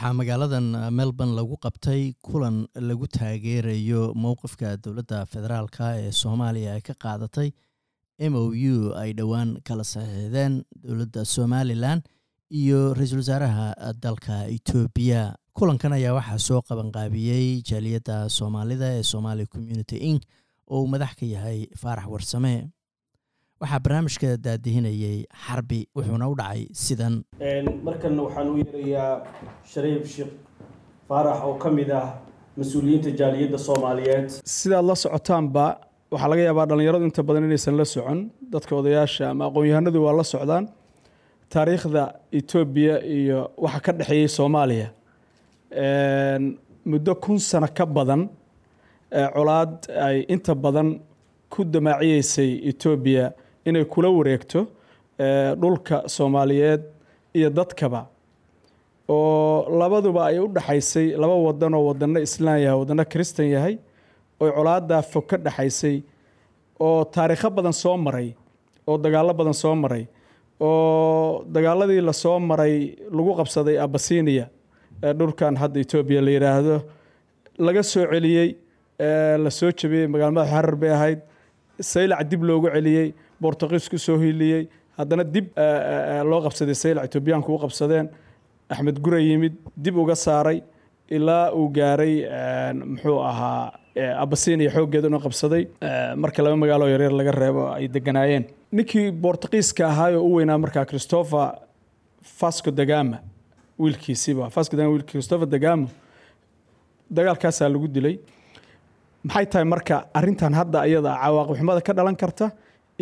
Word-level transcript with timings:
waxaa 0.00 0.12
magaaladan 0.16 0.66
melbourne 0.92 1.34
lagu 1.36 1.56
qabtay 1.60 2.14
kulan 2.22 2.66
lagu 2.74 3.06
taageerayo 3.06 4.14
mowqifka 4.14 4.76
dowladda 4.84 5.26
federaalka 5.32 5.86
ee 6.00 6.10
soomaaliya 6.12 6.74
ay 6.76 6.80
ka 6.80 6.94
qaadatay. 7.04 7.48
M 8.18 8.34
o 8.34 8.48
u 8.48 8.94
ay 8.96 9.12
dhowaan 9.12 9.60
kala 9.68 9.84
saxiixdeen 9.84 10.64
dowladda 10.84 11.24
somalilan 11.24 12.02
iyo 12.50 12.94
ra'iisul 12.94 13.20
wasaaraha 13.22 13.66
dalka 14.04 14.48
etoobiya 14.56 15.36
kulankan 15.58 15.92
ayaa 15.92 16.14
waxaa 16.18 16.38
soo 16.48 16.60
qabanqaabiyey 16.68 17.62
jaaliyadda 17.70 18.28
soomaalida 18.28 18.88
ee 18.98 19.02
somali 19.02 19.46
community 19.46 19.96
inc. 20.10 20.22
oo 20.70 20.80
uu 20.82 20.88
madax 20.88 21.12
ka 21.20 21.26
yahay 21.26 21.66
faarax 21.82 22.06
warsame 22.14 22.54
waxaa 23.60 23.80
barnaamijka 23.84 24.28
daadihinayay 24.44 25.18
xarbi 25.44 25.80
wuxuuna 25.96 26.26
u 26.32 26.34
dhacay 26.40 26.62
sidan. 26.84 27.14
Markanna 27.86 28.22
waxaan 28.26 28.48
u 28.52 28.56
yeerayaa 28.62 29.12
shariif 29.72 30.04
sheekh 30.14 30.32
faarax 31.08 31.38
oo 31.48 31.54
ka 31.62 31.68
mid 31.70 31.90
ah 31.90 32.06
mas'uuliyiinta 32.58 33.10
jaaliyadda 33.20 33.58
soomaaliyeed. 33.66 34.28
Sidaad 34.58 34.84
la 34.90 34.94
socotaanba 35.04 35.64
waxaa 36.12 36.28
laga 36.32 36.42
yaabaa 36.48 36.66
dhallinyaradu 36.70 37.04
inta 37.08 37.22
badan 37.28 37.44
inaysan 37.48 37.76
la 37.80 37.84
socon 37.94 38.18
dadka 38.52 38.72
odayaasha 38.80 39.24
ama 39.32 39.44
aqoon-yahanadu 39.48 39.98
waa 40.06 40.14
la 40.20 40.24
socdaan 40.34 40.64
taariikhda 41.52 42.02
etoobiya 42.38 42.94
iyo 43.18 43.38
waxa 43.64 43.80
ka 43.84 43.92
dhexeeyey 43.98 44.28
soomaaliya. 44.38 44.88
Muddo 46.90 47.12
kun 47.22 47.38
sano 47.38 47.68
ka 47.78 47.84
badan 47.96 48.22
colaad 49.36 49.74
ay 50.06 50.16
inta 50.34 50.54
badan 50.64 50.88
ku 51.52 51.60
damaaciyeysay 51.64 52.50
etoobiya 52.70 53.24
inay 53.68 53.84
kula 53.92 54.08
wareegto 54.18 54.60
dhulka 55.60 55.96
soomaaliyeed 56.14 56.82
iyo 57.38 57.50
dadkaba. 57.50 58.02
Oo 59.08 59.66
labaduba 59.78 60.26
ay 60.30 60.38
u 60.38 60.46
dhexaysay 60.48 61.06
laba 61.22 61.34
wadan 61.46 61.74
oo 61.74 61.84
wadano 61.90 62.20
islaan 62.26 62.60
yahay 62.62 62.78
wadano 62.80 63.04
kristan 63.12 63.48
yahay 63.54 63.74
oo 64.40 64.50
colaadaa 64.56 65.02
fog 65.02 65.26
ka 65.30 65.36
dhexaysay 65.36 65.96
oo 66.80 67.04
taariikho 67.04 67.50
badan 67.50 67.72
soo 67.82 67.96
maray 67.96 68.28
oo 68.88 68.96
dagaallo 69.04 69.34
badan 69.34 69.54
soo 69.62 69.74
maray 69.74 70.04
oo 70.60 71.42
dagaaladii 71.54 72.00
la 72.08 72.12
soo 72.12 72.38
maray 72.38 72.94
lagu 73.16 73.32
qabsaday 73.38 73.76
abasinia 73.84 74.46
dhulkan 75.18 75.56
hadda 75.60 75.78
etoobiya 75.84 76.20
la 76.26 76.30
yidhaahdo 76.36 76.76
laga 77.66 77.82
soo 77.82 78.04
celiyey 78.12 78.48
la 79.44 79.50
soo 79.58 79.70
jabiyey 79.80 80.06
magaalmada 80.12 80.46
xarar 80.52 80.76
bay 80.82 80.90
ahayd 80.96 81.20
saylac 81.92 82.22
dib 82.30 82.42
loogu 82.48 82.68
celiyey 82.76 83.08
bortuqiis 83.42 83.88
ku 83.92 83.98
soo 83.98 84.18
hiliyey 84.22 84.68
haddana 84.98 85.24
dib 85.24 85.46
loo 86.30 86.40
qabsaday 86.46 86.74
saylac 86.82 87.04
etoobiyaanku 87.08 87.54
u 87.54 87.58
qabsadeen. 87.64 88.06
Axmed 88.70 88.98
gura 89.04 89.18
yimid 89.18 89.54
dib 89.84 89.96
uga 89.98 90.14
saaray 90.14 90.58
ilaa 91.10 91.50
uu 91.58 91.68
gaaray 91.78 92.14
muxuu 92.90 93.18
ahaa 93.30 93.72
abasinia 94.24 94.70
xooggeeda 94.70 95.08
una 95.10 95.18
qabsaday. 95.26 95.62
Marka 96.22 96.42
laba 96.44 96.56
magaalo 96.62 96.86
yaryar 96.92 97.12
laga 97.20 97.32
reebo 97.40 97.62
ay 97.74 97.88
deganaayeen. 97.88 98.44
Ninkii 98.72 99.10
bortuqiiska 99.24 99.82
ahaayoo 99.88 100.22
u 100.22 100.34
weynaa 100.36 100.58
markaa 100.64 100.84
christopher 100.90 101.48
fasco 102.22 102.70
dagama 102.70 103.18
wiilkiisiiba. 103.78 104.50
Christopher 105.10 105.46
dagamo 105.48 105.88
dagaalkaasaa 107.10 107.68
lagu 107.68 107.88
dilay. 107.88 108.18
Maxay 109.24 109.46
tahay 109.52 109.64
marka 109.64 109.96
arintan 110.14 110.54
hadda 110.54 110.78
ayada 110.86 111.10
cawaaqibxumada 111.22 111.80
ka 111.86 111.92
dhalan 111.92 112.16
karta 112.16 112.46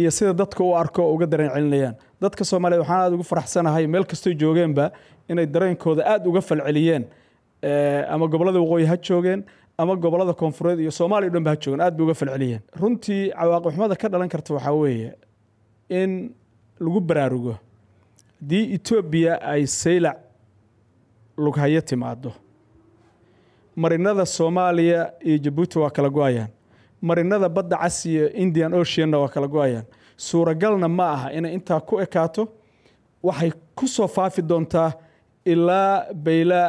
iyo 0.01 0.11
sida 0.17 0.33
dadka 0.41 0.65
u 0.65 0.71
arko 0.81 1.01
oo 1.03 1.15
uga 1.15 1.27
dareen 1.33 1.51
celinayaan 1.55 1.95
dadka 2.23 2.45
soomaaliyeed 2.51 2.83
waxaan 2.83 3.01
aada 3.05 3.15
ugu 3.17 3.25
faraxsanahay 3.33 3.85
meel 3.87 4.05
kastoo 4.11 4.33
joogeenba 4.43 4.87
inay 5.31 5.47
dareenkooda 5.55 6.03
aada 6.13 6.27
uga 6.31 6.41
falceliyeen 6.49 7.05
ama 8.15 8.27
gobollada 8.33 8.61
waqooyi 8.65 8.87
ha 8.91 8.97
joogeen 9.09 9.41
ama 9.79 9.95
gobollada 10.05 10.33
koonfureed 10.41 10.79
iyo 10.81 10.91
soomaaliya 10.99 11.31
o 11.31 11.33
dhan 11.35 11.45
ba 11.47 11.51
ha 11.51 11.57
joogeen 11.63 11.81
aad 11.87 11.95
bay 11.97 12.05
uga 12.07 12.15
falceliyeen. 12.21 12.61
Runtii 12.81 13.23
cawaaqibxumada 13.39 13.95
ka 14.03 14.09
dhalan 14.13 14.29
karta 14.29 14.51
waxaa 14.55 14.73
weeye 14.81 15.11
in 16.01 16.11
lagu 16.81 17.01
baraarugo 17.09 17.55
haddii 18.41 18.65
etoobiya 18.77 19.33
ay 19.53 19.63
saylac 19.67 20.17
lughayo 21.45 21.81
timaado 21.81 22.33
marinada 23.77 24.27
soomaaliya 24.27 25.01
iyo 25.27 25.39
jabuuti 25.39 25.79
waa 25.79 25.91
kala 25.91 26.09
go'ayaan 26.11 26.49
marinada 27.03 27.49
badda 27.49 27.77
cas 27.83 28.07
iyo 28.07 28.29
indian 28.33 28.75
oceanna 28.75 29.19
waa 29.19 29.29
kala 29.29 29.47
go'ayaan. 29.49 29.85
Suuragalna 30.17 30.89
ma 30.89 31.07
aha 31.15 31.29
inay 31.33 31.53
intaa 31.55 31.81
ku 31.81 32.01
ekaato. 32.01 32.49
Waxay 33.23 33.53
ku 33.75 33.87
soo 33.87 34.09
faafi 34.09 34.43
doontaa 34.43 34.93
ilaa 35.47 36.07
bayla 36.15 36.63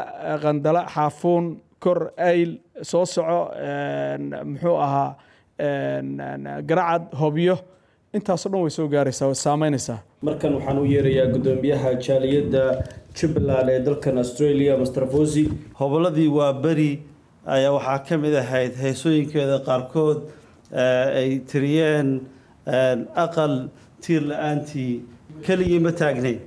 qandala 0.44 0.82
xaafuun 0.94 1.46
kor 1.84 2.12
ayl 2.18 2.60
soo 2.82 3.06
soco 3.06 3.40
muxuu 4.46 4.78
ahaa 4.86 5.16
garacad 6.70 7.04
hobyo. 7.22 7.58
Intaasoo 8.14 8.50
dhan 8.52 8.62
way 8.62 8.70
soo 8.70 8.88
gaaraysaa 8.88 9.26
way 9.30 9.36
saameynaysaa 9.36 10.00
markan 10.22 10.54
waxaan 10.56 10.80
u 10.80 10.86
yeerayaa 10.86 11.28
guddoomiyaha 11.34 11.90
jaaliyadda 12.06 12.64
jubbaland 13.18 13.70
ee 13.70 13.80
dalkan 13.86 14.18
australia 14.18 14.78
master 14.78 15.06
fosi 15.14 15.44
hobolladii 15.80 16.28
waa 16.38 16.54
beri 16.54 16.92
ayaa 17.56 17.72
waxaa 17.78 18.00
ka 18.08 18.16
mid 18.24 18.34
ahayd 18.44 18.74
heesooyinkeeda 18.84 19.58
qaarkood 19.68 20.20
ay 21.22 21.30
tiriyeen 21.52 22.10
aqal 23.26 23.54
tiir 24.04 24.22
la'aantii 24.32 24.94
keligii 25.46 25.80
ma 25.86 25.92
taagnayn 26.02 26.40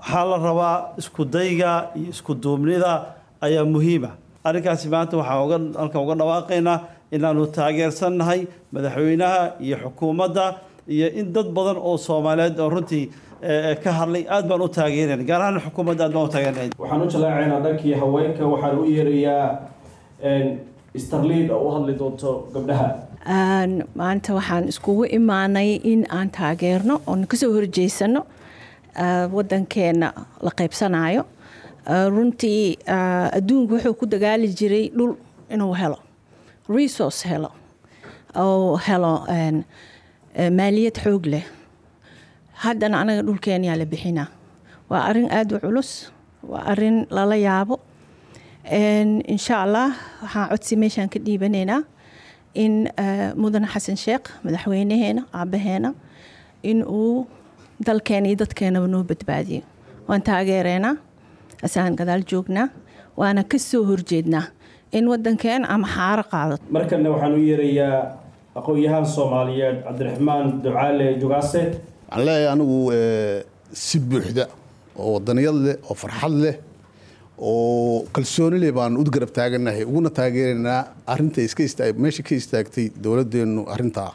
waxaa 0.00 0.24
la 0.30 0.36
rabaa 0.48 0.76
isku 1.00 1.22
dayga 1.36 1.72
iyo 1.98 2.10
isku 2.14 2.32
duubnida 2.44 2.92
ayaa 3.46 3.64
muhiima 3.74 4.10
arrinkaasi 4.48 4.86
maanta 4.94 5.16
waxaan 5.20 5.64
halkan 5.80 6.00
uga 6.04 6.14
dhawaaqaynaa 6.20 6.78
inaanu 7.16 7.46
taageersannahay 7.58 8.40
madaxweynaha 8.74 9.40
iyo 9.66 9.76
xukuumadda 9.84 10.44
iyo 10.94 11.06
in 11.20 11.26
dad 11.34 11.48
badan 11.56 11.76
oo 11.88 11.96
soomaaliyeed 12.06 12.58
oo 12.64 12.68
runtii 12.74 13.04
ka 13.84 13.90
hadlay 13.98 14.24
aad 14.34 14.44
baan 14.50 14.62
u 14.66 14.68
taageerana 14.78 15.24
gaar 15.30 15.40
ahaan 15.42 15.60
xukuumadda 15.66 16.02
aad 16.06 16.12
baan 16.16 16.26
u 16.28 16.32
taageernahay 16.34 16.68
waxaan 16.82 17.02
u 17.06 17.08
jalaacaynaa 17.14 17.60
dhankii 17.66 17.94
haweenka 18.02 18.42
waxaan 18.52 18.78
u 18.82 18.84
yeerayaa 18.94 19.46
starliid 21.04 21.50
oo 21.50 21.62
u 21.68 21.70
hadli 21.74 21.94
doonto 21.98 22.30
gabdhaha. 22.54 22.88
Maanta 23.94 24.34
waxaan 24.38 24.68
iskugu 24.68 25.04
imaanay 25.18 25.70
in 25.92 26.06
aan 26.10 26.30
taageerno 26.30 27.00
oon 27.06 27.26
ka 27.26 27.36
soo 27.36 27.52
horjeysano 27.56 28.20
wadankeena 29.32 30.08
la 30.42 30.50
qaybsanayo 30.58 31.22
runtii 32.14 32.78
adduunku 33.38 33.74
wuxuu 33.74 33.94
ku 34.00 34.06
dagaali 34.06 34.48
jiray 34.58 34.84
dhul 34.96 35.14
inuu 35.50 35.74
helo 35.80 35.98
resource 36.68 37.28
helo 37.28 37.50
oo 38.36 38.76
helo 38.76 39.12
maaliyad 40.58 40.96
xoog 41.04 41.26
leh. 41.26 41.44
Haddana 42.62 43.00
anaga 43.00 43.22
dhulkeenyaa 43.26 43.76
la 43.76 43.84
bixinaa. 43.86 44.28
Waa 44.90 45.02
arrin 45.08 45.28
aada 45.32 45.56
u 45.56 45.60
culus 45.60 45.90
waa 46.50 46.62
arrin 46.72 47.06
lala 47.10 47.36
yaabo 47.36 47.80
insha 48.70 49.62
allah 49.62 49.90
waxaan 50.22 50.48
codsi 50.50 50.76
meeshaan 50.76 51.08
ka 51.10 51.18
dhiibanaynaa 51.18 51.82
in 52.54 52.88
mudane 53.36 53.66
xasan 53.66 53.96
sheekh 53.96 54.30
madaxweynaheena 54.44 55.22
aabaheena 55.34 55.94
in 56.62 56.84
uu 56.86 57.26
dalkeena 57.86 58.28
iyo 58.28 58.36
dadkeenaba 58.36 58.86
noo 58.86 59.02
badbaadiyo. 59.02 59.62
Waan 60.08 60.22
taageereynaa 60.22 60.94
asaan 61.62 61.96
gadaal 61.96 62.22
joognaa 62.30 62.68
waana 63.16 63.42
ka 63.44 63.58
soo 63.58 63.84
horjeednaa 63.84 64.44
in 64.92 65.08
wadankeena 65.08 65.68
ama 65.68 65.86
xaaro 65.88 66.22
qaadato 66.32 66.62
markanna 66.70 67.10
waxaan 67.10 67.34
u 67.34 67.42
yeerayaa 67.42 68.18
aqoon-yahaan 68.54 69.06
soomaaliyeed 69.06 69.82
cabdiraxmaan 69.84 70.62
ducaale 70.62 71.14
jugaase 71.20 71.60
waxaan 72.10 72.24
leeyahay 72.26 72.48
anigu 72.52 72.92
si 73.72 73.98
buuxda 73.98 74.46
oo 74.98 75.12
wadaniyad 75.18 75.54
leh 75.66 75.76
oo 75.90 75.94
farxad 75.94 76.34
leh 76.44 76.54
oo 77.38 78.04
kalsooni 78.12 78.58
leh 78.60 78.72
baan 78.72 78.96
u 78.96 79.04
garab 79.14 79.30
taaganahay 79.38 79.84
uguna 79.84 80.10
taageeraynaa 80.18 80.80
arinta 81.06 81.40
iska 81.42 81.62
meesha 82.04 82.22
ka 82.22 82.34
istaagtay 82.34 82.86
dowladeennu 83.04 83.62
arintaa 83.74 84.12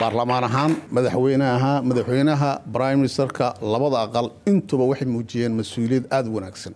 baarlamaan 0.00 0.44
ahaan 0.44 0.72
madaxweyne 0.96 1.44
ahaa 1.56 1.82
madaxweynaha 1.82 2.50
prime 2.74 2.96
ministerka 3.02 3.54
labada 3.72 3.98
aqal 4.06 4.28
intuba 4.50 4.84
waxay 4.90 5.08
muujiyeen 5.14 5.52
mas'uuliyad 5.60 6.04
aada 6.16 6.28
u 6.30 6.34
wanaagsan. 6.38 6.74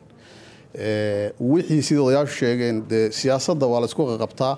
Wixii 1.52 1.82
sida 1.88 2.00
odayaashu 2.02 2.34
sheegeen 2.42 2.76
dee 2.90 3.10
siyaasadda 3.20 3.66
waa 3.72 3.80
la 3.80 3.86
isku 3.90 4.02
qaqabtaa 4.10 4.54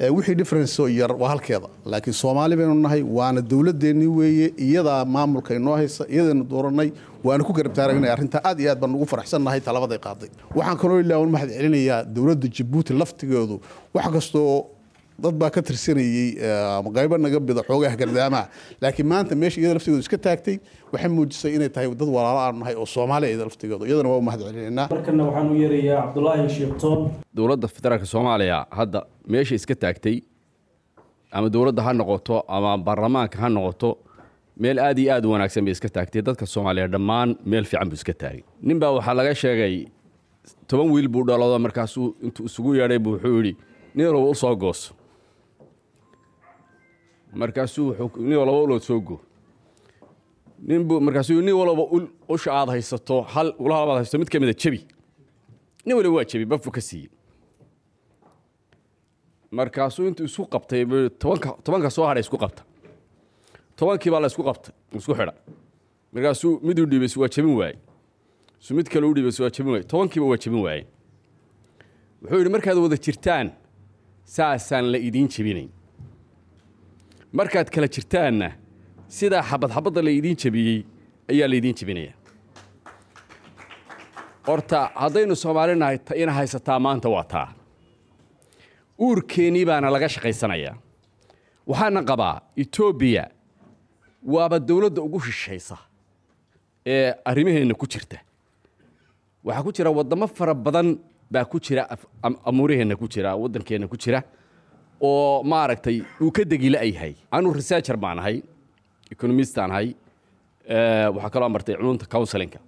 wixii 0.00 0.34
difference 0.34 0.80
oo 0.82 0.88
yar 0.88 1.12
waa 1.12 1.28
halkeeda. 1.28 1.68
Laakiin 1.86 2.12
soomaali 2.14 2.56
baynu 2.56 2.74
nahay 2.74 3.02
waana 3.02 3.40
dowladeennii 3.40 4.06
weeye 4.06 4.52
iyadaa 4.58 5.04
maamulka 5.04 5.54
inoo 5.54 5.76
haysa 5.76 6.04
iyadaynu 6.08 6.44
dooranay 6.44 6.90
waana 7.24 7.44
ku 7.44 7.52
garab 7.52 7.72
taaragnay 7.72 8.10
arrintaa 8.10 8.40
aad 8.44 8.60
iyo 8.60 8.70
aad 8.72 8.80
baan 8.80 8.94
ugu 8.94 9.06
faraxsannahay 9.06 9.60
talabaday 9.60 9.98
qaaday. 9.98 10.28
Waxaan 10.54 10.76
kaloo 10.82 11.00
ilaa 11.00 11.18
un 11.18 11.30
mahad 11.30 11.48
celinayaa 11.50 12.04
dowladda 12.04 12.48
jabuuti 12.56 12.92
laftigeedu 12.92 13.60
wax 13.94 14.06
kastoo 14.16 14.66
dad 15.24 15.34
baa 15.40 15.50
ka 15.54 15.60
tirsanayey 15.68 16.28
ama 16.78 16.90
qaybo 16.96 17.16
naga 17.24 17.40
bida 17.48 17.62
xoogaha 17.68 17.96
gardaamaha. 18.00 18.44
Laakiin 18.82 19.06
maanta 19.12 19.34
meesha 19.40 19.58
iyada 19.60 19.74
laftigooda 19.76 20.02
iska 20.04 20.18
taagtay 20.26 20.56
waxay 20.92 21.10
muujisay 21.16 21.52
inay 21.56 21.68
tahay 21.74 21.88
dad 22.00 22.08
walaalo 22.16 22.40
aan 22.46 22.56
nahay 22.60 22.74
oo 22.80 22.86
soomaaliya 22.94 23.30
iyada 23.32 23.44
laftigooda 23.48 23.84
iyadana 23.88 24.08
waa 24.12 24.18
u 24.18 24.22
mahad 24.28 24.40
celinaynaa 24.46 24.86
markana 24.94 25.22
waxaan 25.28 25.48
u 25.52 25.54
yeerayaa 25.62 26.00
cabdulaahi 26.04 26.48
sheektoon 26.56 27.00
dowladda 27.36 27.68
federaalka 27.76 28.06
soomaaliya 28.14 28.58
hadda 28.78 29.00
meesha 29.32 29.54
iska 29.60 29.74
taagtay 29.84 30.16
ama 31.36 31.48
dowladda 31.54 31.82
ha 31.86 31.92
noqoto 32.00 32.36
ama 32.56 32.70
baarlamaanka 32.86 33.36
ha 33.42 33.48
noqoto 33.56 33.90
meel 34.62 34.78
aad 34.86 34.98
iyo 35.02 35.10
aad 35.14 35.24
u 35.26 35.30
wanaagsan 35.34 35.64
bay 35.66 35.72
iska 35.76 35.88
taagtay. 35.96 36.20
Dadka 36.28 36.44
soomaaliya 36.54 36.86
dhammaan 36.94 37.28
meel 37.50 37.64
fiican 37.70 37.88
buu 37.90 37.98
iska 38.00 38.12
taagay. 38.22 38.42
Nin 38.66 38.78
baa 38.82 38.90
waxaa 38.96 39.14
laga 39.18 39.32
sheegay 39.42 39.74
toban 40.68 40.88
wiil 40.94 41.08
buu 41.14 41.24
dhalado 41.28 41.58
markaasuu 41.66 42.06
intuu 42.26 42.44
isugu 42.48 42.70
yeedhay 42.78 42.98
buu 43.04 43.12
wuxuu 43.16 43.36
yidhi 43.38 43.52
nin 43.96 44.06
walba 44.06 44.28
u 44.30 44.34
soo 44.42 44.54
gooso 44.62 44.88
markaasuu 47.40 47.88
nin 48.28 48.36
walba 48.40 48.60
ulood 48.66 48.82
soo 48.88 49.00
goo 49.08 49.20
nin 50.68 50.84
buu 50.88 51.00
markaasuu 51.06 51.40
nin 51.46 51.54
walba 51.60 51.82
ul 51.96 52.04
usha 52.34 52.50
aad 52.58 52.68
haysato 52.74 53.16
hal 53.34 53.48
ulaha 53.64 53.94
haysato 53.98 54.18
mid 54.22 54.28
ka 54.32 54.40
mid 54.40 54.48
a 54.48 54.54
jebi 54.62 54.80
nin 55.86 55.96
waliba 55.96 56.14
waa 56.18 56.24
jebi 56.30 56.44
bafu 56.52 56.70
ka 56.76 56.80
siiyey. 56.80 57.10
Markaasuu 59.50 60.06
intuu 60.08 60.24
isku 60.26 60.44
qabtay 60.54 60.82
tobanka 61.18 61.50
tobanka 61.64 61.90
soo 61.90 62.06
hadhay 62.08 62.20
isku 62.26 62.38
qabta. 62.38 62.62
Tobankii 63.78 64.10
baa 64.10 64.20
la 64.20 64.26
isku 64.32 64.42
qabtay 64.48 64.72
isku 64.98 65.12
xidha. 65.14 65.32
Markaasuu 66.12 66.58
mid 66.66 66.78
u 66.82 66.86
dhiibay 66.90 67.08
waa 67.22 67.28
jebin 67.28 67.54
waaye. 67.60 67.76
Su 68.58 68.74
mid 68.74 68.88
kale 68.92 69.06
u 69.06 69.14
dhiibay 69.14 69.32
waa 69.44 69.50
jebin 69.56 69.72
waaye. 69.72 69.84
Tobankiiba 69.84 70.26
waa 70.26 70.36
jebin 70.44 70.60
waaye. 70.66 70.82
Wuxuu 72.22 72.38
yidhi 72.38 72.50
markaad 72.56 72.78
wada 72.78 72.96
jirtaan 72.96 73.52
saasaan 74.24 74.90
la 74.92 74.98
idiin 74.98 75.28
jebinayn 75.28 75.70
markaad 77.32 77.68
kala 77.74 77.88
jirtaanna 77.88 78.48
sidaa 79.08 79.42
xabad 79.42 79.70
xabadda 79.76 80.02
la 80.06 80.10
idiin 80.10 80.36
jebiyey 80.42 80.78
ayaa 81.30 81.48
la 81.50 81.56
idiin 81.60 81.74
jebinaya 81.78 82.12
horta 84.46 84.80
haddaynu 85.02 85.34
soomaali 85.36 85.74
nahay 85.80 85.98
ta 85.98 86.14
ina 86.22 86.32
haysataa 86.32 86.78
maanta 86.80 87.08
waa 87.08 87.24
taa. 87.24 87.48
Uurkeennii 89.00 89.64
baana 89.68 89.90
laga 89.90 90.08
shaqaysanayaa. 90.08 90.74
Waxaana 91.66 92.00
qabaa 92.10 92.40
etoobiya 92.62 93.24
waaba 94.34 94.58
dowladda 94.68 95.02
ugu 95.02 95.20
shishaysa 95.20 95.76
ee 96.86 97.14
arrimaheenna 97.24 97.74
ku 97.74 97.86
jirta. 97.86 98.18
Waxaa 99.44 99.62
ku 99.66 99.72
jira 99.72 99.90
waddamo 99.90 100.26
fara 100.26 100.54
badan 100.54 100.88
baa 101.30 101.44
ku 101.44 101.58
jira 101.60 101.82
amuuraheenna 102.48 102.96
ku 102.96 103.06
jira 103.08 103.30
waddankeenna 103.36 103.88
ku 103.90 103.96
jira 103.96 104.22
oo 105.00 105.42
maaragtay 105.42 105.98
uu 106.20 106.30
ka 106.36 106.44
degila 106.44 106.78
yahay 106.84 107.14
anuu 107.30 107.52
researcher 107.52 107.96
baan 107.96 108.18
ahay 108.18 108.36
economistaan 109.12 109.70
ahay 109.70 109.88
waxaa 111.14 111.30
kaloo 111.34 111.48
martay 111.56 111.74
culunta 111.76 112.06
counselinka 112.14 112.58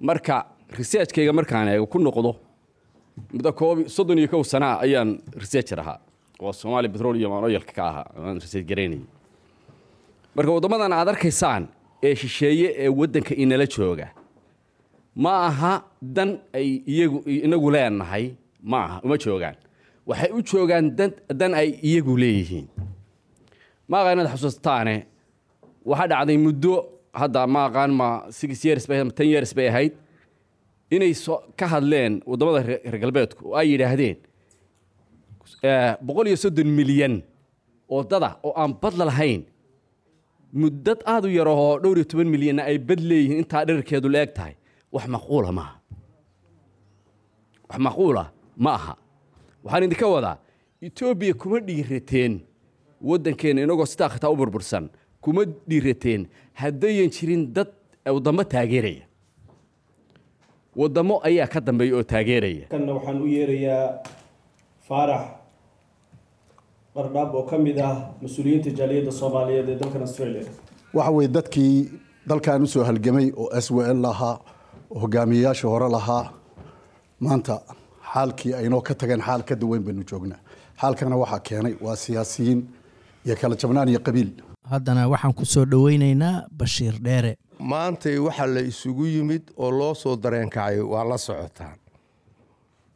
marka 0.00 0.36
researchkayga 0.78 1.32
markaan 1.38 1.68
eego 1.68 1.86
ku 1.86 1.98
noqdo 1.98 2.32
muddo 3.34 3.52
koob 3.52 3.78
soddon 3.96 4.18
iyo 4.18 4.28
kow 4.28 4.42
sanaa 4.44 4.74
ayaan 4.84 5.10
researcher 5.42 5.80
ahaa. 5.80 5.98
Oo 6.40 6.52
Somali 6.52 6.88
Petroleum 6.88 7.32
and 7.32 7.44
Oil 7.44 7.60
ka 7.76 7.82
ahaa 7.90 8.06
aan 8.26 8.40
research 8.44 8.66
garaynayay 8.70 9.04
marka 10.36 10.50
waddamadan 10.56 10.92
aad 10.92 11.08
arkaysaan 11.12 11.62
ee 12.02 12.14
shisheeye 12.22 12.68
ee 12.84 12.88
waddanka 13.00 13.34
inala 13.34 13.66
jooga 13.74 14.08
ma 15.24 15.32
aha 15.48 15.72
dan 16.16 16.30
ay 16.58 16.68
iyagu 16.92 17.18
inagu 17.46 17.70
leenahay 17.74 18.24
ma 18.70 18.78
aha 18.86 18.96
uma 19.06 19.16
joogaan 19.24 19.56
waxay 20.08 20.30
u 20.36 20.40
joogaan 20.48 20.86
dan 21.40 21.52
ay 21.60 21.68
iyagu 21.88 22.14
leeyihiin. 22.22 22.66
Ma 23.88 23.96
aqaan 24.00 24.18
inaad 24.18 24.32
xusuustaane 24.34 24.96
waxaa 25.90 26.08
dhacday 26.12 26.38
muddo 26.46 26.74
hadda 27.20 27.40
ma 27.54 27.60
aqaan 27.68 27.90
ma 28.00 28.08
six 28.38 28.64
years 28.66 28.84
bay 28.88 28.98
ten 29.18 29.26
years 29.32 29.52
bay 29.56 29.68
ahayd 29.72 29.92
inay 30.94 31.12
soo 31.24 31.38
ka 31.58 31.66
hadleen 31.72 32.12
waddamada 32.30 32.60
reer 32.68 32.96
galbeedku. 33.02 33.42
Oo 33.50 33.56
ay 33.60 33.66
yidhaahdeen 33.72 34.16
boqol 36.06 36.26
iyo 36.30 36.36
soddon 36.44 36.68
milyan 36.78 37.14
oo 37.92 38.02
dada 38.10 38.30
oo 38.46 38.52
aan 38.60 38.72
badla 38.82 39.04
lahayn 39.10 39.42
muddad 40.60 41.00
aad 41.12 41.24
u 41.28 41.30
yar 41.38 41.48
oo 41.48 41.78
dhowr 41.82 41.96
iyo 41.98 42.06
toban 42.10 42.28
milyanna 42.34 42.62
ay 42.70 42.76
bad 42.88 43.00
leeyihiin 43.10 43.38
intaa 43.42 43.64
dherarkeedu 43.66 44.08
la 44.14 44.20
eg 44.26 44.32
tahay. 44.36 44.54
Wax 44.94 45.06
macquula 45.14 45.50
maaha. 45.58 45.74
Wax 47.68 47.78
macquula 47.86 48.24
ma 48.64 48.70
aha 48.78 48.94
waxaan 49.64 49.84
idinka 49.86 50.06
wadaa 50.14 50.36
etoobiya 50.86 51.34
kuma 51.42 51.58
dhiirateen. 51.68 52.32
Waddankeenna 53.10 53.60
inagoo 53.66 53.86
sidaa 53.92 54.08
khitaa 54.14 54.30
u 54.34 54.36
burbursan 54.40 54.84
kuma 55.24 55.42
dhiirateen. 55.68 56.20
Haddayan 56.62 57.10
jirin 57.16 57.42
dad 57.56 57.70
waddamo 58.16 58.44
taageeraya. 58.54 59.04
Waddamo 60.80 61.14
ayaa 61.28 61.46
ka 61.52 61.60
dambeeya 61.60 61.96
oo 61.96 62.02
taageeraya. 62.12 62.66
Kanna 62.74 62.92
waxaan 62.96 63.22
u 63.22 63.26
yeerayaa 63.26 63.86
faarax 64.88 65.22
qardhaab 66.94 67.34
oo 67.34 67.42
ka 67.50 67.58
mid 67.58 67.78
ah 67.78 67.94
mas'uuliyiinta 68.22 68.70
jaaliyadda 68.78 69.12
soomaaliyeed 69.20 69.68
ee 69.68 69.76
dalkan 69.82 70.02
australia. 70.06 70.42
Waxa 70.94 71.10
weye 71.16 71.28
dadkii 71.36 71.74
dalkan 72.28 72.62
u 72.62 72.66
soo 72.66 72.84
halgamay 72.84 73.32
oo 73.36 73.48
s 73.64 73.70
w 73.70 73.78
l 73.96 74.00
lahaa 74.06 74.36
oo 74.90 74.98
hogaamiyeyaasha 75.04 75.68
hore 75.68 75.88
lahaa 75.96 76.24
maanta 77.20 77.54
xaalkii 78.14 78.52
aynoo 78.54 78.80
ka 78.80 78.94
tageen 78.94 79.20
xaal 79.26 79.42
ka 79.48 79.54
duwan 79.60 79.82
baynu 79.86 80.02
joognaa. 80.10 80.38
Xaalkana 80.80 81.16
waxaa 81.22 81.40
keenay 81.46 81.74
waa 81.84 81.96
siyaasiyiin 81.96 82.60
iyo 83.26 83.36
kala 83.40 83.56
jabnaan 83.56 83.88
iyo 83.88 84.00
qabiil. 84.06 84.30
Haddana 84.70 85.08
waxaan 85.08 85.34
ku 85.34 85.44
soo 85.44 85.64
dhoweynaynaa 85.64 86.46
bashiir 86.58 86.94
dheere. 87.04 87.36
Maantay 87.58 88.18
waxaa 88.18 88.46
la 88.54 88.60
isugu 88.60 89.04
yimid 89.06 89.42
oo 89.56 89.70
loo 89.70 89.94
soo 89.94 90.16
dareenkacay 90.16 90.78
waa 90.80 91.04
la 91.04 91.18
socotaan 91.18 91.78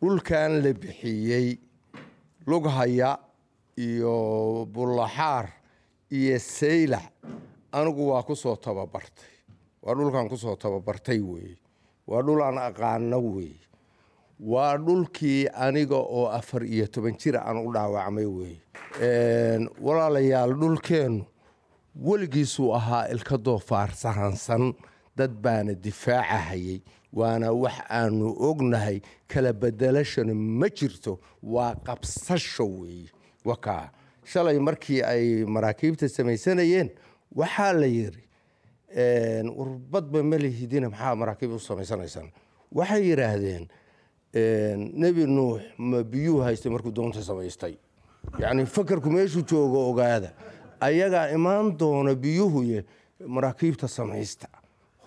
dhulkan 0.01 0.63
la 0.63 0.73
bixiyey 0.73 1.59
lughaya 2.47 3.19
iyo 3.77 4.15
bullaxaar 4.75 5.47
iyo 6.11 6.39
saylac 6.39 7.11
anigu 7.73 8.09
waa 8.11 8.23
ku 8.23 8.35
soo 8.37 8.57
tababartay. 8.57 9.33
Waa 9.83 9.95
dhulkan 9.95 10.29
ku 10.29 10.37
soo 10.37 10.57
tababartay 10.57 11.21
weeye 11.21 11.59
waa 12.07 12.23
dhul 12.23 12.41
aan 12.43 12.59
aqaano 12.59 13.19
weeye 13.35 13.61
waa 14.41 14.77
dhulkii 14.79 15.49
aniga 15.55 15.97
oo 15.97 16.27
afar 16.29 16.63
iyo 16.65 16.87
toban 16.87 17.17
jir 17.19 17.37
aan 17.37 17.57
u 17.67 17.73
dhaawacmay 17.73 18.27
weeye 18.27 18.61
walaalayaal 19.81 20.55
dhulkeennu 20.61 21.25
weligiisuu 22.05 22.73
ahaa 22.75 23.09
ilka 23.09 23.39
doofaar 23.39 23.91
sahansan. 23.95 24.75
Dad 25.17 25.31
baana 25.43 25.75
difaacahayay 25.75 26.81
waana 27.13 27.51
wax 27.53 27.75
aanu 27.91 28.37
ognahay 28.39 29.01
kala 29.29 29.53
bedelashana 29.53 30.35
ma 30.35 30.69
jirto. 30.69 31.19
Waa 31.43 31.75
qabsasho 31.75 32.67
weeye 32.67 33.11
wakaa 33.45 33.91
shalay 34.25 34.59
markii 34.59 35.03
ay 35.03 35.45
maraakiibta 35.45 36.09
samaysanayeen 36.09 36.91
waxaa 37.35 37.73
la 37.73 37.87
yidhi 37.87 38.23
warbadba 39.59 40.23
ma 40.23 40.37
lihidina 40.39 40.89
maxaa 40.91 41.15
maraakiib 41.17 41.53
u 41.53 41.59
samaysanaysaan 41.59 42.31
waxay 42.73 43.03
yidhaahdeen 43.11 43.69
nebi 44.35 45.27
nuux 45.27 45.61
ma 45.79 46.03
biyuu 46.03 46.41
haystay 46.43 46.71
markuu 46.73 46.93
doonta 46.95 47.23
samaystay. 47.23 47.77
Yacni 48.39 48.67
fakarku 48.67 49.11
meeshuu 49.11 49.43
joogo 49.43 49.91
ogaada. 49.91 50.33
Ayagaa 50.81 51.29
imaan 51.31 51.77
doona 51.79 52.15
biyuhuye 52.15 52.85
maraakiibta 53.27 53.89
samaysta. 53.89 54.49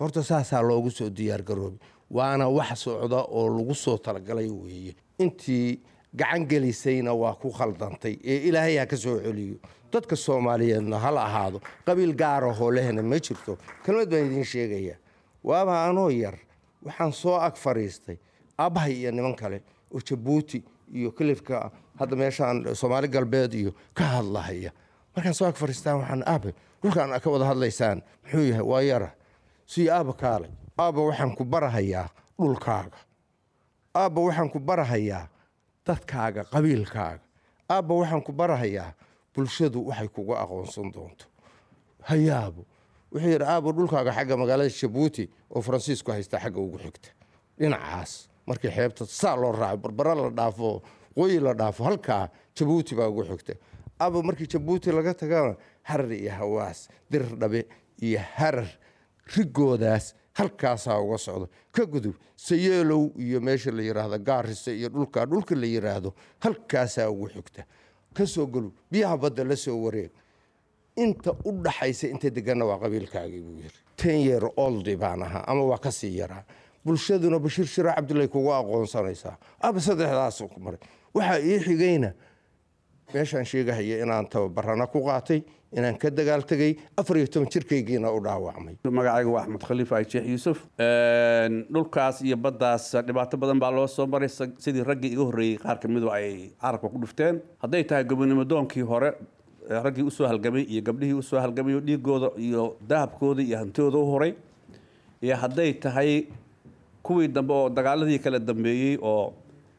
Horta 0.00 0.22
saasaa 0.22 0.62
loogu 0.62 0.90
soo 0.90 1.08
diyaargaroobi 1.10 1.78
waana 2.10 2.48
wax 2.48 2.78
socda 2.84 3.24
oo 3.30 3.48
lagu 3.58 3.74
soo 3.74 3.98
talagalay 3.98 4.48
weeye. 4.50 4.94
Intii 5.18 5.80
gacan 6.16 6.46
gelisayna 6.46 7.14
waa 7.14 7.34
ku 7.34 7.50
khaldantay 7.50 8.18
ee 8.24 8.36
ilaahay 8.48 8.76
ha 8.78 8.86
ka 8.86 8.96
soo 8.96 9.20
celiyo. 9.20 9.56
Dadka 9.92 10.16
soomaaliyeedna 10.16 10.98
hala 10.98 11.24
ahaado 11.24 11.60
qabiil 11.86 12.14
gaarahoo 12.14 12.70
lehna 12.70 13.02
ma 13.02 13.16
jirto. 13.20 13.56
Kelmad 13.84 14.10
baan 14.10 14.26
idiin 14.26 14.44
sheegayaa. 14.44 14.96
Waaba 15.44 15.84
anoo 15.86 16.10
yar 16.10 16.34
waxaan 16.84 17.12
soo 17.12 17.36
ag 17.36 17.56
fadhiistay 17.56 18.16
aabbahay 18.62 18.92
iyo 19.00 19.10
niman 19.10 19.34
kale 19.34 19.62
oo 19.94 20.00
jabuuti 20.08 20.62
iyo 20.94 21.10
kalifka 21.12 21.70
hadda 21.98 22.16
meeshaan 22.16 22.74
soomaali 22.74 23.08
galbeed 23.08 23.52
iyo 23.54 23.72
ka 23.94 24.04
hadlahaya. 24.04 24.70
Markaan 25.16 25.34
soo 25.34 25.46
ag 25.48 25.54
fadhiistaan 25.56 25.98
waxaan 26.00 26.22
aabe 26.26 26.50
dhulkaan 26.82 27.20
ka 27.20 27.30
wada 27.30 27.44
hadlaysaan 27.50 28.02
muxuu 28.22 28.44
yahay 28.50 28.62
waa 28.72 28.80
yara. 28.82 29.10
Sii 29.66 29.88
aaba 29.90 30.12
kaalay 30.12 30.50
aabba 30.78 31.00
waxaan 31.08 31.36
ku 31.36 31.44
barahayaa 31.44 32.08
dhulkaaga. 32.40 32.98
Aabba 33.94 34.20
waxaan 34.20 34.50
ku 34.50 34.58
barahayaa 34.60 35.28
dadkaaga 35.86 36.44
qabiilkaaga. 36.52 37.20
Aabba 37.70 37.94
waxaan 37.94 38.22
ku 38.24 38.32
barahayaa 38.32 38.94
bulshadu 39.34 39.86
waxay 39.88 40.08
kuga 40.08 40.34
aqoonsan 40.42 40.92
doonto. 40.92 41.24
Hayaabo 42.08 42.64
wuxuu 43.12 43.28
yidhi 43.30 43.44
aabba 43.44 43.70
dhulkaaga 43.72 44.12
xagga 44.16 44.36
magaalada 44.36 44.70
jabuuti 44.80 45.24
oo 45.54 45.60
faransiisku 45.62 46.10
haysta 46.12 46.38
xagga 46.40 46.60
ugu 46.60 46.78
xigta. 46.78 47.08
Dhinacaas 47.58 48.28
markii 48.46 48.70
xeebta 48.76 49.06
saa 49.06 49.36
loo 49.36 49.52
raacay 49.52 49.76
barbara 49.76 50.14
la 50.14 50.30
dhaafo 50.30 50.82
qoyi 51.16 51.40
la 51.40 51.52
dhaafo 51.54 51.84
halkaa 51.84 52.28
jabuuti 52.56 52.94
baa 52.98 53.08
ugu 53.08 53.24
xigta 53.24 53.54
aba 53.98 54.22
markii 54.22 54.46
jabuuti 54.52 54.92
laga 54.92 55.14
tagana 55.14 55.56
harar 55.82 56.12
iyo 56.12 56.30
hawaas 56.32 56.88
dirir 57.10 57.36
dhabe 57.42 57.66
iyo 58.02 58.20
harar 58.36 58.66
rigoodaas 59.36 60.14
halkaasaa 60.32 60.98
uga 61.00 61.18
socdo. 61.18 61.48
Ka 61.72 61.84
gudub 61.86 62.14
sayeelow 62.36 63.10
iyo 63.18 63.40
meesha 63.40 63.70
la 63.70 63.82
yidhaahdo 63.82 64.18
gaarisa 64.18 64.72
iyo 64.72 64.88
dhulkaa 64.88 65.26
dhulka 65.26 65.54
la 65.54 65.66
yidhaahdo 65.66 66.14
halkaasaa 66.40 67.08
ugu 67.10 67.28
xigta 67.28 67.62
ka 68.16 68.26
soo 68.26 68.46
gelu 68.46 68.72
biyaha 68.90 69.16
badda 69.18 69.44
la 69.44 69.56
soo 69.56 69.76
wareeg 69.84 70.10
inta 70.96 71.32
u 71.44 71.52
dhaxaysa 71.64 72.08
inta 72.08 72.30
deganna 72.30 72.64
waa 72.64 72.78
qabiilkaagii 72.78 73.40
buu 73.42 73.56
yiri. 73.60 73.78
Ten 73.96 74.20
yeer 74.26 74.44
oldi 74.56 74.96
baan 74.96 75.22
ahaa 75.22 75.44
ama 75.46 75.62
waa 75.64 75.78
ka 75.78 75.90
sii 75.92 76.16
yaraa 76.18 76.44
bulshaduna 76.84 77.38
bashiir 77.38 77.66
shiro 77.66 77.92
cabdullahi 77.96 78.28
kugu 78.28 78.50
aqoonsanaysaa 78.58 79.36
aba 79.60 79.78
saddexdaas 79.80 80.38
maray. 80.64 80.78
Waxaa 81.14 81.40
ii 81.50 81.58
xigayna 81.66 82.10
meeshaan 83.14 83.44
sheegahaya 83.44 84.02
inaan 84.04 84.26
tababarana 84.32 84.86
ku 84.92 85.00
qaatay 85.04 85.42
inaan 85.76 85.96
ka 85.98 86.08
dagaal 86.10 86.42
tegay 86.50 86.76
afar 86.96 87.16
iyo 87.16 87.26
toban 87.26 87.48
jirkaygiina 87.52 88.08
u 88.12 88.20
dhaawacmay. 88.24 88.74
Magacayga 88.84 89.30
waa 89.34 89.42
axmed 89.42 89.62
khaliif 89.68 89.92
ay 89.92 90.04
sheekh 90.08 90.26
yuusuf. 90.32 90.58
Dhulkaas 91.72 92.22
iyo 92.24 92.36
baddaas 92.36 92.92
dhibaato 93.06 93.36
badan 93.36 93.58
baa 93.60 93.70
loo 93.70 93.86
soo 93.86 94.06
maray 94.06 94.28
sidii 94.28 94.84
raggii 94.90 95.12
iga 95.14 95.24
horreeyey 95.28 95.58
qaar 95.58 95.78
ka 95.80 95.88
midu 95.88 96.10
ay 96.10 96.50
carabka 96.60 96.88
ku 96.88 96.98
dhufteen. 96.98 97.40
Hadday 97.62 97.84
tahay 97.84 98.04
gobonimo 98.04 98.44
doonkii 98.44 98.82
hore 98.82 99.12
raggii 99.68 100.02
u 100.02 100.10
soo 100.10 100.26
halgamay 100.26 100.62
iyo 100.64 100.82
gabdhihii 100.82 101.14
u 101.18 101.22
soo 101.22 101.38
halgamay 101.40 101.74
oo 101.74 101.80
dhiigooda 101.80 102.30
iyo 102.36 102.76
dahabkooda 102.88 103.42
iyo 103.42 103.58
hantidooda 103.58 103.98
u 103.98 104.06
horay. 104.12 104.34
Iyo 105.22 105.36
hadday 105.36 105.72
tahay 105.74 106.26
kuwii 107.02 107.28
dambe 107.28 107.52
oo 107.54 107.68
dagaaladii 107.68 108.18
kala 108.18 108.38
dambeeyey 108.38 108.98
oo 109.02 109.32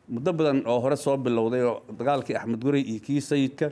muddo 0.10 0.34
badan 0.34 0.64
oo 0.68 0.80
hore 0.80 0.96
soo 0.96 1.18
bilowday 1.18 1.62
oo 1.62 1.82
dagaalkii 2.00 2.36
axmed 2.36 2.60
gurey 2.64 2.82
iyo 2.82 3.00
kii 3.00 3.22
sayidka 3.22 3.72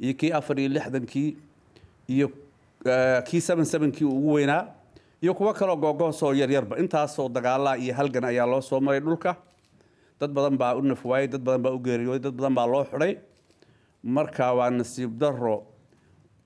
iyo 0.00 0.14
kii 0.14 0.32
afar 0.32 0.58
iyo 0.60 0.68
lixdankii 0.68 1.36
iyo 2.08 2.28
kii 3.26 3.40
seven 3.40 3.64
sevenkii 3.64 4.04
ugu 4.04 4.32
weynaa 4.32 4.66
iyo 5.22 5.34
kuwo 5.34 5.52
kaloo 5.52 5.76
googoos 5.76 6.22
oo 6.22 6.32
yaryarba 6.34 6.78
intaasoo 6.78 7.28
dagaalaa 7.28 7.76
iyo 7.76 7.94
halgan 7.94 8.24
ayaa 8.24 8.46
loo 8.46 8.60
soo 8.60 8.80
maray 8.80 9.00
dhulka. 9.00 9.36
Dad 10.20 10.30
badan 10.30 10.56
baa 10.58 10.74
u 10.76 10.82
nafwaayey 10.82 11.28
dad 11.28 11.40
badan 11.42 11.62
baa 11.62 11.72
u 11.72 11.78
geeriyooday 11.78 12.20
dad 12.22 12.34
badan 12.36 12.54
baa 12.54 12.66
loo 12.66 12.84
xidhay. 12.84 13.16
Marka 14.04 14.52
waa 14.54 14.70
nasiib 14.70 15.18
daro 15.18 15.64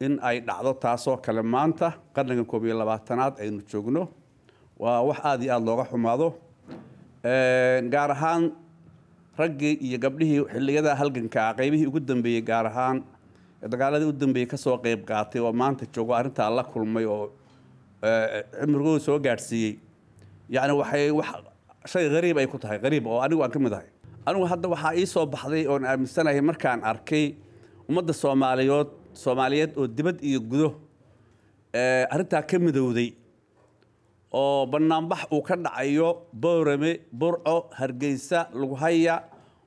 in 0.01 0.19
ay 0.23 0.41
dhacdo 0.41 0.73
taasoo 0.75 1.17
kale 1.17 1.43
maanta. 1.43 1.93
Qarniga 2.15 2.45
koob 2.45 2.65
iyo 2.65 2.79
labaatanaad 2.79 3.35
aynu 3.43 3.61
joogno 3.71 4.09
waa 4.79 5.01
wax 5.09 5.19
aada 5.25 5.43
iyo 5.45 5.53
aada 5.55 5.67
looga 5.69 5.85
xumaado 5.91 6.29
gaar 7.93 8.11
ahaan 8.17 8.45
raggii 9.39 9.75
iyo 9.87 9.99
gabdhihii 10.05 10.43
xiliyada 10.53 10.93
halganka 11.01 11.43
qaybihii 11.59 11.87
ugu 11.91 12.01
dambeeyey 12.01 12.43
gaar 12.51 12.67
ahaan 12.71 12.97
dagaaladii 13.73 14.09
u 14.09 14.13
dambeeyey 14.23 14.47
ka 14.53 14.57
soo 14.57 14.77
qeyb 14.85 15.01
qaatay 15.11 15.41
oo 15.47 15.53
maanta 15.53 15.85
joogo 15.95 16.13
arrintaa 16.15 16.51
la 16.57 16.63
kulmay 16.73 17.05
oo 17.07 17.25
cimrigooda 18.61 19.01
soo 19.07 19.19
gaadhsiiyey. 19.19 19.73
Yacni 20.55 20.73
waxay 20.81 21.11
wax 21.11 21.29
shay 21.93 22.05
hariib 22.15 22.39
ay 22.39 22.47
ku 22.47 22.59
tahay 22.59 22.79
hariib 22.85 23.07
oo 23.07 23.19
anigu 23.25 23.43
aan 23.45 23.51
ka 23.51 23.59
mid 23.59 23.73
ahay. 23.73 23.89
Anigu 24.27 24.45
hadda 24.53 24.69
waxaa 24.75 24.95
ii 25.01 25.07
soo 25.15 25.27
baxday 25.27 25.67
oon 25.67 25.85
aaminsanahay 25.85 26.41
markaan 26.51 26.81
arkay 26.91 27.35
ummadda 27.89 28.13
soomaaliyood 28.23 28.89
soomaaliyeed 29.23 29.73
oo 29.81 29.87
dibad 29.87 30.19
iyo 30.23 30.41
gudo 30.41 30.69
arrintaa 32.15 32.43
ka 32.51 32.59
midowday 32.59 33.09
oo 34.33 34.67
banaanbax 34.67 35.21
uu 35.33 35.43
ka 35.43 35.57
dhacayo 35.57 36.09
boorame 36.33 37.01
burco 37.13 37.57
hargeysa 37.79 38.49
lughaya 38.61 39.23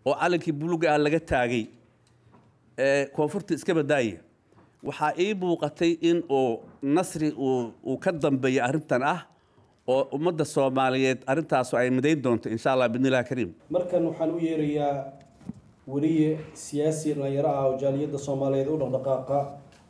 oo 0.06 0.14
calankii 0.22 0.52
buluga 0.54 0.88
ah 0.94 0.98
laga 0.98 1.20
taagay. 1.20 1.66
Koonfurta 3.16 3.54
iska 3.54 3.74
badaaya 3.80 4.18
waxaa 4.84 5.14
ii 5.20 5.34
muuqatay 5.42 5.92
in 6.10 6.24
uu 6.30 6.60
nasri 6.82 7.30
uu 7.38 7.98
ka 8.04 8.12
dambeeya 8.12 8.62
arrintan 8.66 9.04
ah 9.04 9.20
oo 9.88 10.04
ummadda 10.16 10.46
soomaaliyeed 10.46 11.20
arrintaasu 11.32 11.78
ay 11.78 11.90
midayn 11.90 12.22
doonto 12.24 12.50
insha 12.50 12.72
allah 12.74 12.88
bidnillahi 12.90 13.26
kariim. 13.30 13.52
Markan 13.70 14.04
waxaan 14.10 14.32
u 14.34 14.40
yeerayaa 14.40 15.14
weliye 15.88 16.30
siyaasi 16.54 17.14
dhalinyaro 17.14 17.50
ah 17.50 17.66
oo 17.70 17.78
jaaliyadda 17.82 18.18
soomaaliyeed 18.28 18.70
u 18.74 18.78
dhaqdhaqaaqa 18.82 19.40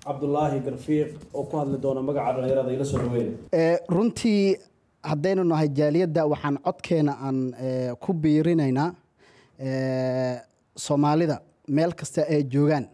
cabdulaahi 0.06 0.60
garfiiq 0.66 1.10
oo 1.38 1.44
ku 1.50 1.56
hadli 1.60 1.78
doona 1.84 2.02
magaca 2.08 2.32
dhalinyarada 2.36 2.72
ila 2.76 2.86
soo 2.92 3.00
dhaweynaya 3.04 3.80
runtii 3.96 4.42
haddaynu 5.10 5.44
nahay 5.52 5.70
jaaliyadda 5.80 6.22
waxaan 6.32 6.58
codkeena 6.66 7.14
aan 7.28 7.38
ku 8.04 8.12
biirinaynaa 8.24 8.90
soomaalida 10.86 11.38
meel 11.76 11.92
kasta 12.00 12.22
ay 12.34 12.44
joogaan. 12.54 12.86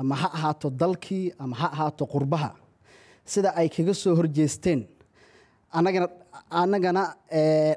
Ama 0.00 0.14
ha 0.20 0.28
ahaato 0.36 0.68
dalkii 0.80 1.24
ama 1.42 1.56
ha 1.60 1.66
ahaato 1.74 2.04
qurbaha. 2.12 2.50
Sida 3.32 3.50
ay 3.60 3.68
kaga 3.68 3.94
soo 4.02 4.14
horjeesteen. 4.18 4.80
Anagana 6.50 7.02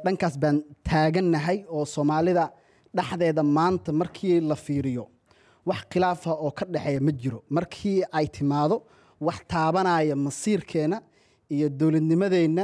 dhankaas 0.06 0.36
baan 0.42 0.58
taagannahay 0.88 1.58
oo 1.76 1.86
soomaalida 1.96 2.44
dhexdeeda 2.98 3.44
maanta 3.58 3.92
markii 4.02 4.40
la 4.50 4.56
fiiriyo 4.66 5.04
wax 5.66 5.82
khilaafa 5.92 6.32
oo 6.46 6.52
ka 6.52 6.66
dhexeeya 6.74 7.00
ma 7.08 7.12
jiro. 7.22 7.40
Markii 7.50 8.04
ay 8.18 8.28
timaado 8.36 8.76
wax 9.28 9.38
taabanaya 9.52 10.16
masiirkeena 10.16 10.98
iyo 11.50 11.70
dowladnimadeenna 11.70 12.64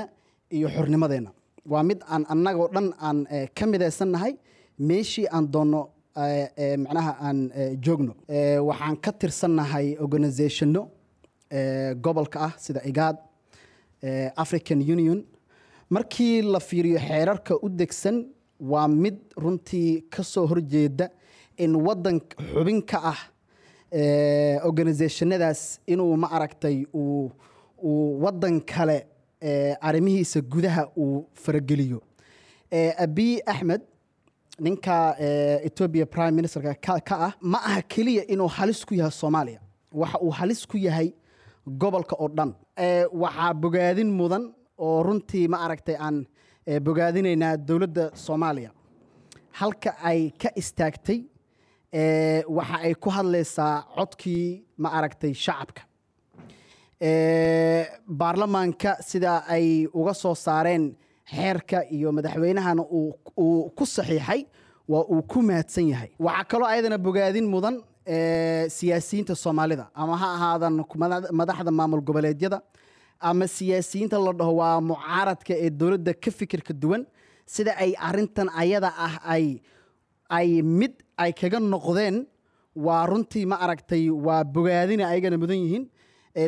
iyo 0.55 0.67
xornimadeenna 0.75 1.31
waa 1.71 1.83
mid 1.83 1.99
aan 2.13 2.23
annagoo 2.33 2.67
dhan 2.75 2.87
aan 3.07 3.17
ka 3.57 3.63
midaysannahay 3.71 4.33
meeshii 4.87 5.27
aan 5.35 5.45
doonno 5.53 5.81
macnaha 6.83 7.11
aan 7.27 7.39
joogno. 7.85 8.13
Waxaan 8.67 8.97
ka 9.03 9.11
tirsannahay 9.19 9.87
organizationno 10.05 10.81
gobolka 12.03 12.37
ah 12.47 12.53
sida 12.63 12.81
igaad 12.89 13.17
african 14.43 14.79
union. 14.95 15.19
Markii 15.89 16.41
la 16.41 16.59
fiiriyo 16.59 16.99
xeerarka 16.99 17.53
u 17.63 17.69
degsan 17.69 18.17
waa 18.59 18.87
mid 18.87 19.17
runtii 19.37 20.01
ka 20.13 20.23
soo 20.23 20.45
horjeeda 20.47 21.09
in 21.63 21.73
waddan 21.85 22.17
xubin 22.53 22.79
ka 22.91 22.97
ah 23.13 23.19
organizationadaas 24.69 25.61
inuu 25.93 26.15
ma 26.21 26.27
aragtay 26.35 26.77
uu 26.93 27.31
waddan 28.23 28.55
kale 28.61 28.97
arrimihiisa 29.87 30.41
gudaha 30.41 30.83
uu 30.97 31.25
farageliyo. 31.43 31.99
Abiy 33.05 33.39
axmed 33.45 33.81
ninka 34.59 35.15
ethiopia 35.67 36.05
prime 36.05 36.31
ministerka 36.39 36.73
ka 37.07 37.15
ah 37.27 37.33
ma 37.41 37.57
aha 37.69 37.81
keliya 37.81 38.23
inuu 38.33 38.47
halis 38.57 38.85
ku 38.85 38.93
yahay 38.95 39.11
soomaaliya. 39.11 39.59
Waxa 39.93 40.17
uu 40.25 40.31
halis 40.39 40.65
ku 40.65 40.77
yahay 40.77 41.13
gobolka 41.81 42.15
oo 42.19 42.27
dhan. 42.37 42.51
Waxaa 43.23 43.53
bogaadin 43.53 44.09
mudan 44.19 44.43
oo 44.77 45.03
runtii 45.03 45.47
ma 45.47 45.57
aragtay 45.65 45.95
aan 46.05 46.25
bogaadinaynaa 46.85 47.57
dowladda 47.67 48.05
soomaaliya. 48.25 48.71
Halka 49.59 49.91
ay 50.09 50.31
ka 50.41 50.49
istaagtay 50.61 51.19
waxa 51.93 52.77
ay 52.83 52.93
ku 52.95 53.09
hadlaysaa 53.09 53.83
codkii 53.95 54.63
ma 54.77 54.89
aragtay 54.97 55.33
shacabka. 55.33 55.81
Baarlamaanka 58.07 58.97
sida 59.01 59.43
ay 59.47 59.87
uga 59.93 60.13
soo 60.13 60.35
saareen 60.35 60.95
xeerka 61.31 61.83
iyo 61.91 62.11
madaxweynahana 62.11 62.83
uu 62.83 63.69
ku 63.75 63.85
saxiixay 63.85 64.45
waa 64.87 65.03
uu 65.11 65.21
ku 65.23 65.41
mahadsan 65.41 65.87
yahay. 65.89 66.09
Waxaa 66.19 66.43
kaloo 66.51 66.67
ayadana 66.67 66.97
bogaadin 66.97 67.47
mudan 67.47 67.75
siyaasiyiinta 68.77 69.35
soomaalida. 69.35 69.87
Ama 69.95 70.17
ha 70.17 70.27
ahaadan 70.35 70.73
madaxda 71.31 71.71
maamul 71.71 72.01
goboleedyada 72.01 72.61
ama 73.19 73.47
siyaasiyiinta 73.47 74.17
la 74.19 74.31
dhaho 74.39 74.53
waa 74.61 74.81
mucaaradka 74.81 75.53
ee 75.65 75.69
dowladda 75.69 76.13
ka 76.23 76.31
fikirka 76.31 76.73
duwan 76.73 77.05
sida 77.45 77.71
ay 77.83 77.91
arintan 78.07 78.47
ayada 78.61 78.89
ah 79.05 79.15
ay 79.33 79.61
ay 80.29 80.61
mid 80.61 80.93
ay 81.17 81.31
kaga 81.33 81.59
noqdeen 81.59 82.25
waa 82.85 83.05
runtii 83.11 83.45
ma 83.51 83.55
aragtay 83.65 84.09
waa 84.09 84.43
bogaadina 84.43 85.03
ayagana 85.11 85.37
mudan 85.41 85.57
yihiin. 85.63 85.85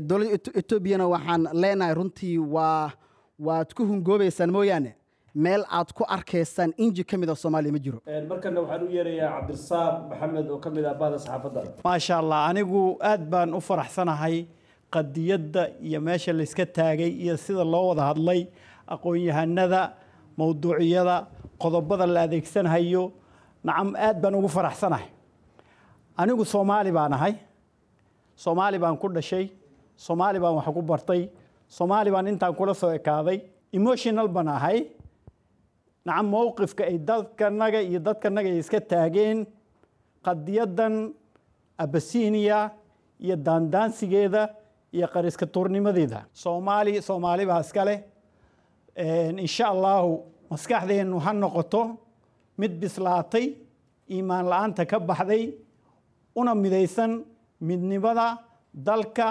Dowladda 0.10 0.52
etoobiyana 0.60 1.06
waxaan 1.14 1.44
leenahay 1.62 1.94
runtii 2.00 2.38
waa 2.56 2.92
waad 3.40 3.70
ku 3.74 3.84
hungoobaysaan 3.90 4.52
mooyaane. 4.52 4.92
Meel 5.36 5.64
aad 5.78 5.90
ku 5.98 6.04
arkaysaan 6.16 6.74
inji 6.78 7.04
ka 7.10 7.18
mid 7.18 7.30
a 7.30 7.36
soomaaliya 7.36 7.72
ma 7.76 7.80
jiro. 7.86 8.00
Markana 8.30 8.62
waxaan 8.62 8.84
u 8.88 8.92
yeerayaa 8.96 9.30
cabdirasaaq 9.40 9.94
maxamed 10.10 10.48
oo 10.54 10.58
ka 10.64 10.70
mid 10.70 10.86
ah 10.86 10.94
bahda 10.94 11.18
saxaafadda. 11.20 11.62
Maasha 11.86 12.18
allah 12.22 12.40
anigu 12.50 12.98
aad 13.02 13.24
baan 13.32 13.54
u 13.54 13.62
faraxsanahay 13.62 14.36
qadiyadda 14.94 15.64
iyo 15.88 16.00
meesha 16.02 16.34
layska 16.34 16.66
taagay 16.66 17.10
iyo 17.24 17.38
sida 17.38 17.64
loo 17.74 17.88
wada 17.90 18.04
hadlay 18.10 18.42
aqoon-yahanada 18.94 19.82
mowduuciyada 20.38 21.16
qodobada 21.62 22.06
la 22.08 22.22
adeegsanhayo 22.28 23.04
nacam 23.64 23.90
aad 24.06 24.18
baan 24.22 24.36
ugu 24.40 24.48
faraxsanahay. 24.56 25.08
Anigu 26.22 26.44
soomaali 26.54 26.92
baan 26.98 27.14
ahay. 27.14 27.34
Soomaali 28.44 28.78
baan 28.84 28.98
ku 29.02 29.08
dhashay. 29.16 29.46
Soomaali 30.06 30.40
baan 30.44 30.56
wax 30.60 30.68
ku 30.76 30.82
bartay. 30.82 31.22
Soomaali 31.76 32.10
baan 32.14 32.28
intaan 32.28 32.56
kula 32.58 32.74
soo 32.74 32.92
ekaaday. 33.00 33.38
Emotional 33.78 34.28
baan 34.36 34.48
ahay. 34.48 34.80
Nacam 36.06 36.26
mowqifka 36.34 36.84
ay 36.92 36.98
dadkanaga 37.08 37.80
iyo 37.90 38.00
dadkanaga 38.08 38.50
ay 38.50 38.60
iska 38.64 38.80
taageen. 38.92 39.40
Qadiyadan 40.26 40.96
abasiiniya 41.84 42.60
iyo 43.24 43.36
daandaansigeeda 43.36 44.44
iyo 44.96 45.08
qariska 45.14 45.46
tuurnimadeeda 45.54 46.20
soomaali 46.44 47.02
soomaali 47.08 47.44
baa 47.50 47.62
iska 47.66 47.84
leh. 47.88 48.00
Insha 49.46 49.66
allahu 49.74 50.12
maskaxdeennu 50.52 51.18
ha 51.26 51.32
noqoto 51.34 51.82
mid 52.62 52.74
bislaatay 52.82 53.46
iimaan 54.14 54.46
la'aanta 54.52 54.84
ka 54.92 54.98
baxday 55.10 55.44
una 56.40 56.54
midaysan 56.64 57.12
midnimada 57.68 58.28
dalka 58.88 59.28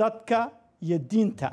dadka 0.00 0.38
iyo 0.84 0.98
diinta 1.10 1.48